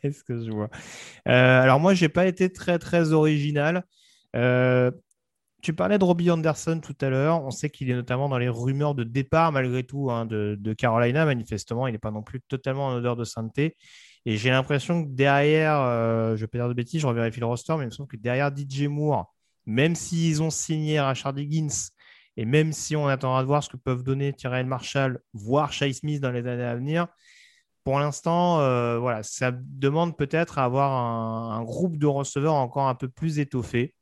C'est 0.00 0.10
ce 0.10 0.24
que 0.24 0.42
je 0.42 0.50
vois. 0.50 0.70
Euh, 1.28 1.62
alors 1.62 1.80
moi, 1.80 1.94
j'ai 1.94 2.08
pas 2.08 2.26
été 2.26 2.50
très 2.50 2.78
très 2.78 3.12
original. 3.12 3.84
Euh, 4.36 4.90
tu 5.62 5.74
parlais 5.74 5.98
de 5.98 6.04
Robbie 6.04 6.30
Anderson 6.30 6.80
tout 6.82 6.96
à 7.00 7.08
l'heure. 7.08 7.42
On 7.42 7.50
sait 7.50 7.70
qu'il 7.70 7.90
est 7.90 7.94
notamment 7.94 8.28
dans 8.28 8.38
les 8.38 8.48
rumeurs 8.48 8.94
de 8.94 9.04
départ 9.04 9.52
malgré 9.52 9.84
tout 9.84 10.10
hein, 10.10 10.26
de, 10.26 10.56
de, 10.58 10.72
Carolina. 10.72 11.24
Manifestement, 11.24 11.86
il 11.86 11.92
n'est 11.92 11.98
pas 11.98 12.10
non 12.10 12.22
plus 12.22 12.40
totalement 12.40 12.88
en 12.88 12.94
odeur 12.94 13.16
de 13.16 13.24
sainteté. 13.24 13.76
Et 14.26 14.36
j'ai 14.36 14.50
l'impression 14.50 15.04
que 15.04 15.10
derrière, 15.10 15.80
euh, 15.80 16.36
je 16.36 16.42
vais 16.42 16.46
pas 16.46 16.58
dire 16.58 16.68
de 16.68 16.74
bêtises, 16.74 17.00
je 17.02 17.06
revérifie 17.06 17.40
le 17.40 17.46
roster, 17.46 17.74
mais 17.76 17.84
il 17.84 17.86
me 17.86 17.90
semble 17.90 18.08
que 18.08 18.16
derrière 18.16 18.50
DJ 18.54 18.84
Moore, 18.84 19.34
même 19.66 19.94
s'ils 19.94 20.42
ont 20.42 20.50
signé 20.50 20.98
Rashard 20.98 21.38
Higgins, 21.38 21.90
et 22.36 22.46
même 22.46 22.72
si 22.72 22.96
on 22.96 23.06
attendra 23.06 23.42
de 23.42 23.46
voir 23.46 23.62
ce 23.62 23.68
que 23.68 23.76
peuvent 23.76 24.02
donner 24.02 24.32
Tyrell 24.32 24.66
Marshall, 24.66 25.20
voire 25.34 25.72
Shai 25.72 25.92
Smith 25.92 26.20
dans 26.20 26.30
les 26.30 26.46
années 26.46 26.64
à 26.64 26.74
venir, 26.74 27.06
pour 27.84 27.98
l'instant, 27.98 28.60
euh, 28.60 28.98
voilà, 28.98 29.22
ça 29.22 29.52
demande 29.52 30.16
peut-être 30.16 30.58
à 30.58 30.64
avoir 30.64 30.92
un, 31.52 31.62
groupe 31.64 31.98
de 31.98 32.06
receveurs 32.06 32.54
encore 32.54 32.88
un 32.88 32.94
peu 32.94 33.08
plus 33.08 33.38
étoffé. 33.38 33.94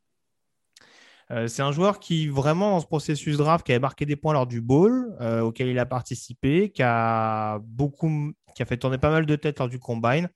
Euh, 1.32 1.48
c'est 1.48 1.62
un 1.62 1.72
joueur 1.72 1.98
qui, 1.98 2.28
vraiment, 2.28 2.70
dans 2.70 2.80
ce 2.80 2.86
processus 2.86 3.38
draft, 3.38 3.66
qui 3.66 3.72
avait 3.72 3.80
marqué 3.80 4.06
des 4.06 4.14
points 4.14 4.34
lors 4.34 4.46
du 4.46 4.60
bowl, 4.60 5.16
auquel 5.42 5.66
il 5.66 5.78
a 5.80 5.86
participé, 5.86 6.70
qui 6.70 6.82
a 6.84 7.58
beaucoup 7.64 8.32
qui 8.54 8.62
a 8.62 8.66
fait 8.66 8.76
tourner 8.76 8.98
pas 8.98 9.10
mal 9.10 9.26
de 9.26 9.36
têtes 9.36 9.58
lors 9.58 9.68
du 9.68 9.78
combine, 9.78 10.28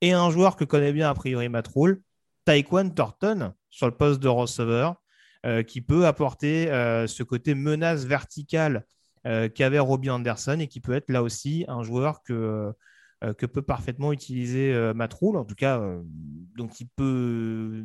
et 0.00 0.12
un 0.12 0.30
joueur 0.30 0.56
que 0.56 0.64
connaît 0.64 0.92
bien 0.92 1.08
a 1.08 1.14
priori 1.14 1.48
Matt 1.48 1.68
Rule, 1.68 2.02
Taekwon 2.44 2.90
Thornton, 2.90 3.52
sur 3.70 3.86
le 3.86 3.96
poste 3.96 4.20
de 4.20 4.28
receveur, 4.28 4.96
euh, 5.44 5.64
qui 5.64 5.80
peut 5.80 6.06
apporter 6.06 6.70
euh, 6.70 7.08
ce 7.08 7.24
côté 7.24 7.56
menace 7.56 8.04
verticale 8.04 8.86
euh, 9.26 9.48
qu'avait 9.48 9.80
Robbie 9.80 10.10
Anderson 10.10 10.58
et 10.60 10.68
qui 10.68 10.80
peut 10.80 10.92
être 10.92 11.10
là 11.10 11.22
aussi 11.22 11.64
un 11.66 11.82
joueur 11.82 12.22
que, 12.22 12.72
que 13.38 13.46
peut 13.46 13.62
parfaitement 13.62 14.12
utiliser 14.12 14.72
Matt 14.94 15.14
Rule, 15.14 15.36
en 15.36 15.44
tout 15.44 15.54
cas, 15.54 15.80
donc 16.56 16.72
peut, 16.96 17.84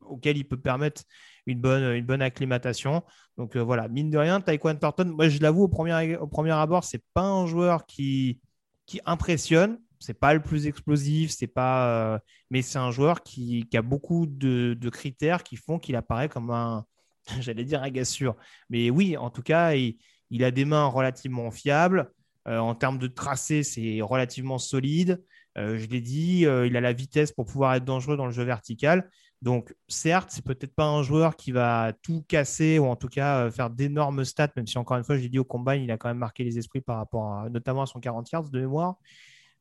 auquel 0.00 0.36
il 0.36 0.44
peut 0.44 0.56
permettre 0.56 1.02
une 1.46 1.60
bonne, 1.60 1.94
une 1.94 2.04
bonne 2.04 2.20
acclimatation. 2.20 3.04
Donc 3.36 3.56
voilà, 3.56 3.86
mine 3.86 4.10
de 4.10 4.18
rien, 4.18 4.40
Taekwon 4.40 4.74
Thornton, 4.74 5.04
moi 5.04 5.28
je 5.28 5.40
l'avoue, 5.40 5.62
au 5.62 5.68
premier, 5.68 6.16
au 6.16 6.26
premier 6.26 6.50
abord, 6.50 6.82
c'est 6.82 7.04
pas 7.14 7.22
un 7.22 7.46
joueur 7.46 7.86
qui 7.86 8.40
qui 8.90 9.00
impressionne. 9.06 9.78
C'est 10.00 10.18
pas 10.18 10.34
le 10.34 10.42
plus 10.42 10.66
explosif, 10.66 11.30
c'est 11.30 11.46
pas, 11.46 12.14
euh, 12.14 12.18
mais 12.50 12.60
c'est 12.60 12.78
un 12.78 12.90
joueur 12.90 13.22
qui, 13.22 13.68
a 13.72 13.82
beaucoup 13.82 14.26
de, 14.26 14.76
critères 14.90 15.44
qui 15.44 15.54
font 15.54 15.78
qu'il 15.78 15.94
apparaît 15.94 16.28
comme 16.28 16.50
un, 16.50 16.84
j'allais 17.40 17.62
dire 17.62 17.84
un 17.84 17.90
gars 17.90 18.04
sûr. 18.04 18.34
Mais 18.68 18.90
oui, 18.90 19.16
en 19.16 19.30
tout 19.30 19.42
cas, 19.42 19.74
il, 19.74 20.44
a 20.44 20.50
des 20.50 20.64
mains 20.64 20.86
relativement 20.86 21.52
fiables. 21.52 22.10
Euh, 22.48 22.58
en 22.58 22.74
termes 22.74 22.98
de 22.98 23.06
tracé, 23.06 23.62
c'est 23.62 24.00
relativement 24.00 24.58
solide. 24.58 25.22
Euh, 25.56 25.78
je 25.78 25.86
l'ai 25.86 26.00
dit, 26.00 26.40
il 26.40 26.76
a 26.76 26.80
la 26.80 26.92
vitesse 26.92 27.30
pour 27.30 27.46
pouvoir 27.46 27.74
être 27.74 27.84
dangereux 27.84 28.16
dans 28.16 28.26
le 28.26 28.32
jeu 28.32 28.42
vertical. 28.42 29.08
Donc, 29.42 29.74
certes, 29.88 30.30
c'est 30.30 30.44
peut-être 30.44 30.74
pas 30.74 30.84
un 30.84 31.02
joueur 31.02 31.34
qui 31.34 31.50
va 31.50 31.92
tout 32.02 32.22
casser 32.28 32.78
ou 32.78 32.86
en 32.86 32.96
tout 32.96 33.08
cas 33.08 33.46
euh, 33.46 33.50
faire 33.50 33.70
d'énormes 33.70 34.24
stats, 34.24 34.50
même 34.54 34.66
si 34.66 34.76
encore 34.76 34.98
une 34.98 35.04
fois, 35.04 35.16
je 35.16 35.22
l'ai 35.22 35.30
dit 35.30 35.38
au 35.38 35.44
combat, 35.44 35.76
il 35.76 35.90
a 35.90 35.96
quand 35.96 36.08
même 36.08 36.18
marqué 36.18 36.44
les 36.44 36.58
esprits 36.58 36.82
par 36.82 36.98
rapport 36.98 37.48
notamment 37.48 37.82
à 37.82 37.86
son 37.86 38.00
40 38.00 38.30
yards 38.30 38.50
de 38.50 38.60
mémoire. 38.60 38.96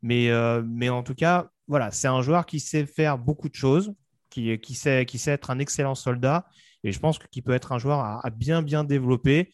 Mais, 0.01 0.29
euh, 0.29 0.61
mais 0.65 0.89
en 0.89 1.03
tout 1.03 1.15
cas, 1.15 1.49
voilà, 1.67 1.91
c'est 1.91 2.07
un 2.07 2.21
joueur 2.21 2.45
qui 2.45 2.59
sait 2.59 2.85
faire 2.85 3.17
beaucoup 3.17 3.47
de 3.47 3.55
choses, 3.55 3.93
qui, 4.29 4.57
qui, 4.59 4.73
sait, 4.73 5.05
qui 5.05 5.17
sait 5.17 5.31
être 5.31 5.49
un 5.49 5.59
excellent 5.59 5.95
soldat. 5.95 6.47
Et 6.83 6.91
je 6.91 6.99
pense 6.99 7.19
qu'il 7.19 7.43
peut 7.43 7.53
être 7.53 7.71
un 7.71 7.77
joueur 7.77 7.99
à, 7.99 8.29
bien, 8.29 8.61
bien 8.61 8.83
développer. 8.83 9.51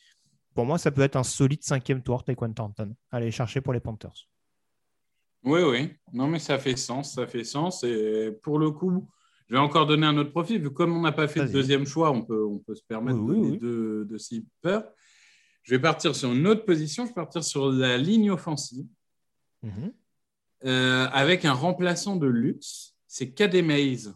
Pour 0.53 0.65
moi, 0.65 0.77
ça 0.77 0.91
peut 0.91 1.01
être 1.01 1.15
un 1.15 1.23
solide 1.23 1.63
cinquième 1.63 2.01
tour, 2.01 2.23
Taekwondo 2.23 2.53
Thornton. 2.53 2.95
Allez 3.11 3.31
chercher 3.31 3.61
pour 3.61 3.73
les 3.73 3.79
Panthers. 3.79 4.27
Oui, 5.43 5.61
oui. 5.61 5.93
Non, 6.13 6.27
mais 6.27 6.39
ça 6.39 6.57
fait 6.57 6.75
sens. 6.75 7.13
Ça 7.13 7.27
fait 7.27 7.43
sens. 7.43 7.83
Et 7.83 8.31
pour 8.43 8.59
le 8.59 8.71
coup, 8.71 9.07
je 9.47 9.53
vais 9.53 9.59
encore 9.59 9.85
donner 9.85 10.05
un 10.07 10.17
autre 10.17 10.31
profil. 10.31 10.61
Vu 10.61 10.71
comme 10.71 10.95
on 10.95 11.01
n'a 11.01 11.11
pas 11.11 11.27
fait 11.27 11.45
de 11.45 11.51
deuxième 11.51 11.85
choix, 11.85 12.11
on 12.11 12.23
peut, 12.23 12.43
on 12.45 12.59
peut 12.59 12.75
se 12.75 12.83
permettre 12.83 13.19
de, 13.19 14.05
de, 14.09 14.17
s'y 14.17 14.45
peur. 14.61 14.83
Je 15.63 15.75
vais 15.75 15.81
partir 15.81 16.15
sur 16.15 16.31
une 16.31 16.47
autre 16.47 16.65
position. 16.65 17.03
Je 17.05 17.09
vais 17.09 17.15
partir 17.15 17.43
sur 17.43 17.71
la 17.71 17.97
ligne 17.97 18.31
offensive. 18.31 18.85
Mhm. 19.63 19.93
euh, 20.65 21.07
avec 21.11 21.43
un 21.45 21.53
remplaçant 21.53 22.15
de 22.17 22.27
luxe, 22.27 22.95
c'est 23.07 23.31
KD 23.31 23.61
Mays 23.63 24.09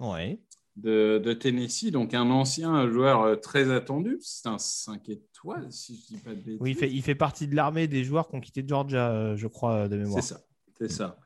Ouais. 0.00 0.40
de, 0.76 1.20
de 1.22 1.32
Tennessee, 1.34 1.90
donc 1.92 2.14
un 2.14 2.30
ancien 2.30 2.88
joueur 2.90 3.22
euh, 3.22 3.36
très 3.36 3.70
attendu. 3.70 4.18
C'est 4.20 4.48
un 4.48 4.58
5 4.58 5.08
étoiles, 5.08 5.70
si 5.70 5.96
je 5.96 6.14
dis 6.14 6.20
pas 6.22 6.30
de 6.30 6.40
bêtises. 6.40 6.58
Oui, 6.60 6.70
il 6.70 6.76
fait, 6.76 6.90
il 6.90 7.02
fait 7.02 7.14
partie 7.14 7.46
de 7.46 7.54
l'armée 7.54 7.86
des 7.86 8.02
joueurs 8.02 8.28
qui 8.28 8.34
ont 8.36 8.40
quitté 8.40 8.64
Georgia, 8.66 9.10
euh, 9.12 9.36
je 9.36 9.46
crois, 9.46 9.88
de 9.88 9.96
mémoire. 9.96 10.22
C'est 10.22 10.34
ça, 10.34 10.40
c'est 10.78 10.90
ça. 10.90 11.18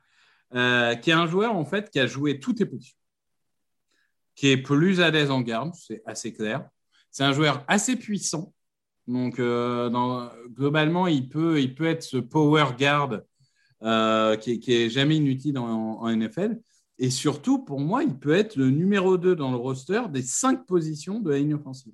Euh, 0.54 0.94
qui 0.94 1.10
est 1.10 1.14
un 1.14 1.26
joueur 1.26 1.56
en 1.56 1.64
fait 1.64 1.90
qui 1.90 1.98
a 1.98 2.06
joué 2.06 2.38
toutes 2.38 2.60
les 2.60 2.66
positions, 2.66 2.96
qui 4.36 4.48
est 4.48 4.56
plus 4.56 5.00
à 5.00 5.10
l'aise 5.10 5.32
en 5.32 5.40
garde, 5.40 5.74
c'est 5.74 6.00
assez 6.06 6.32
clair. 6.32 6.68
C'est 7.10 7.24
un 7.24 7.32
joueur 7.32 7.64
assez 7.66 7.96
puissant, 7.96 8.54
donc 9.08 9.40
euh, 9.40 9.88
dans- 9.88 10.30
globalement 10.50 11.08
il 11.08 11.28
peut, 11.28 11.60
il 11.60 11.74
peut 11.74 11.86
être 11.86 12.04
ce 12.04 12.18
power 12.18 12.66
guard 12.78 13.20
euh, 13.82 14.36
qui, 14.36 14.60
qui 14.60 14.72
est 14.74 14.90
jamais 14.90 15.16
inutile 15.16 15.58
en, 15.58 16.00
en 16.00 16.08
NFL. 16.16 16.60
Et 16.98 17.10
surtout, 17.10 17.64
pour 17.64 17.80
moi, 17.80 18.04
il 18.04 18.16
peut 18.16 18.32
être 18.32 18.54
le 18.54 18.70
numéro 18.70 19.18
2 19.18 19.34
dans 19.34 19.50
le 19.50 19.56
roster 19.56 20.02
des 20.10 20.22
cinq 20.22 20.64
positions 20.66 21.18
de 21.18 21.30
la 21.30 21.38
ligne 21.38 21.54
offensive. 21.54 21.92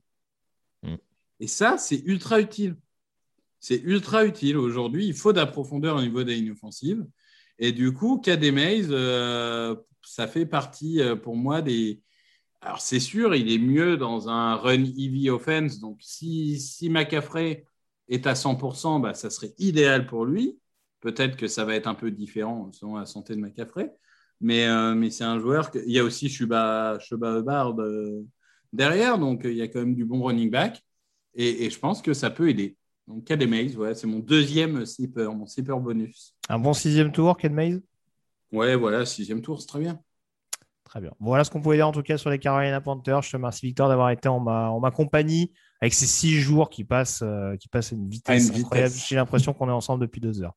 Mm. 0.83 0.97
Et 1.41 1.47
ça, 1.47 1.79
c'est 1.79 2.03
ultra 2.05 2.41
utile. 2.41 2.77
C'est 3.59 3.81
ultra 3.83 4.27
utile. 4.27 4.59
Aujourd'hui, 4.59 5.07
il 5.07 5.15
faut 5.15 5.33
de 5.33 5.39
la 5.39 5.47
profondeur 5.47 5.97
au 5.97 6.03
niveau 6.03 6.23
des 6.23 6.35
lignes 6.35 6.53
offensives. 6.53 7.05
Et 7.61 7.73
du 7.73 7.93
coup, 7.93 8.19
KD 8.19 8.53
Mays, 8.53 8.87
euh, 8.91 9.77
ça 10.03 10.27
fait 10.27 10.47
partie 10.47 11.01
euh, 11.01 11.15
pour 11.15 11.37
moi 11.37 11.63
des. 11.63 12.03
Alors, 12.63 12.81
c'est 12.81 13.01
sûr, 13.01 13.35
il 13.35 13.53
est 13.53 13.59
mieux 13.59 13.97
dans 13.97 14.29
un 14.29 14.57
run 14.57 14.85
heavy 14.85 15.31
offense. 15.31 15.79
Donc, 15.81 15.99
si, 16.01 16.59
si 16.61 16.91
McCaffrey 16.91 17.65
est 18.09 18.27
à 18.27 18.35
100%, 18.35 19.01
bah, 19.01 19.15
ça 19.15 19.31
serait 19.31 19.55
idéal 19.59 20.07
pour 20.07 20.27
lui. 20.27 20.59
Peut-être 21.01 21.37
que 21.37 21.49
ça 21.49 21.65
va 21.65 21.75
être 21.75 21.87
un 21.87 21.95
peu 21.95 22.11
différent 22.11 22.71
selon 22.73 22.97
la 22.97 23.07
santé 23.07 23.37
de 23.37 23.41
McCaffrey. 23.41 23.93
Mais, 24.41 24.67
euh, 24.67 24.95
mais 24.95 25.11
c'est 25.11 25.25
un 25.25 25.39
joueur. 25.41 25.71
Que... 25.71 25.79
Il 25.87 25.93
y 25.93 25.99
a 25.99 26.05
aussi 26.05 26.29
Chuba, 26.31 26.99
Chuba 27.01 27.43
derrière. 28.73 29.19
Donc, 29.19 29.43
il 29.45 29.55
y 29.55 29.63
a 29.63 29.69
quand 29.69 29.81
même 29.81 29.95
du 29.95 30.05
bon 30.05 30.23
running 30.23 30.51
back. 30.51 30.83
Et, 31.35 31.67
et 31.67 31.71
je 31.71 31.79
pense 31.79 32.03
que 32.03 32.15
ça 32.15 32.31
peut 32.31 32.49
aider. 32.51 32.77
Donc, 33.11 33.29
Mays, 33.29 33.75
ouais, 33.75 33.93
c'est 33.95 34.07
mon 34.07 34.21
deuxième 34.21 34.87
sleeper, 34.87 35.35
mon 35.35 35.45
sleeper 35.45 35.81
bonus. 35.81 36.37
Un 36.49 36.61
bon 36.61 36.73
sixième 36.73 37.11
tour, 37.11 37.37
Ken 37.37 37.53
Mays 37.53 37.81
Ouais, 38.53 38.77
voilà, 38.77 39.05
sixième 39.05 39.43
tour, 39.43 39.61
c'est 39.61 39.67
très 39.67 39.81
bien. 39.81 40.01
Très 40.85 41.01
bien. 41.01 41.13
Voilà 41.19 41.43
ce 41.43 41.51
qu'on 41.51 41.61
pouvait 41.61 41.77
dire 41.77 41.89
en 41.89 41.93
tout 41.93 42.03
cas 42.03 42.19
sur 42.19 42.31
les 42.31 42.39
Carolina 42.39 42.81
Panthers. 42.81 43.23
Je 43.23 43.31
te 43.31 43.37
remercie 43.37 43.67
Victor 43.67 43.89
d'avoir 43.89 44.11
été 44.11 44.29
en 44.29 44.39
ma, 44.39 44.71
en 44.71 44.79
ma 44.79 44.93
compagnie 44.93 45.53
avec 45.81 45.93
ces 45.93 46.07
six 46.07 46.39
jours 46.39 46.71
qui 46.71 46.85
passent, 46.85 47.23
euh, 47.23 47.57
qui 47.57 47.69
passent 47.69 47.93
à 47.93 47.97
une 47.97 48.09
vitesse 48.09 48.51
incroyable. 48.51 48.95
J'ai 49.09 49.17
l'impression 49.17 49.53
qu'on 49.53 49.69
est 49.69 49.73
ensemble 49.73 50.03
depuis 50.03 50.21
deux 50.21 50.43
heures. 50.43 50.55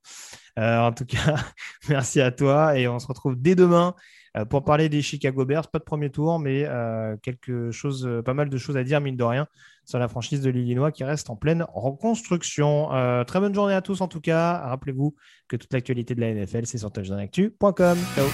Euh, 0.60 0.80
en 0.80 0.92
tout 0.92 1.06
cas, 1.06 1.36
merci 1.90 2.22
à 2.22 2.32
toi 2.32 2.78
et 2.78 2.88
on 2.88 3.00
se 3.00 3.08
retrouve 3.08 3.36
dès 3.36 3.56
demain 3.56 3.96
euh, 4.38 4.46
pour 4.46 4.64
parler 4.64 4.90
des 4.90 5.02
Chicago 5.02 5.44
Bears. 5.46 5.70
Pas 5.70 5.80
de 5.80 5.84
premier 5.84 6.12
tour, 6.12 6.40
mais 6.40 6.66
euh, 6.66 7.16
quelque 7.18 7.72
chose, 7.72 8.08
pas 8.24 8.34
mal 8.36 8.50
de 8.50 8.58
choses 8.58 8.78
à 8.78 8.84
dire 8.84 9.02
mine 9.02 9.18
de 9.18 9.24
rien 9.24 9.48
sur 9.86 10.00
la 10.00 10.08
franchise 10.08 10.42
de 10.42 10.50
l'Illinois 10.50 10.92
qui 10.92 11.04
reste 11.04 11.30
en 11.30 11.36
pleine 11.36 11.66
reconstruction. 11.74 12.94
Euh, 12.94 13.24
très 13.24 13.40
bonne 13.40 13.54
journée 13.54 13.74
à 13.74 13.82
tous 13.82 14.02
en 14.02 14.08
tout 14.08 14.22
cas. 14.22 14.60
Rappelez-vous 14.68 15.16
que 15.48 15.56
toute 15.56 15.74
l'actualité 15.74 16.16
de 16.16 16.22
la 16.22 16.34
NFL 16.34 16.66
c'est 16.66 16.78
sur 16.78 16.92
touchdownactu.com. 16.92 17.98
Ciao. 18.16 18.28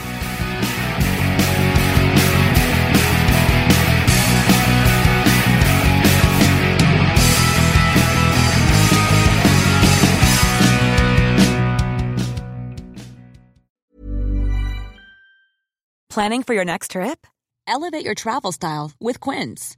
Planning 16.10 16.44
for 16.44 16.53
your 16.53 16.65
next 16.65 16.91
trip? 16.91 17.27
Elevate 17.65 18.03
your 18.03 18.15
travel 18.15 18.51
style 18.51 18.91
with 19.00 19.22
Quince. 19.22 19.77